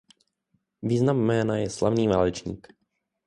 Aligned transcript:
Význam 0.81 1.17
jména 1.17 1.57
je 1.57 1.69
„Slavný 1.69 2.07
válečník“. 2.07 2.67